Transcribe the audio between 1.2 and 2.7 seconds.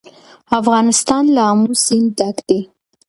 له آمو سیند ډک دی.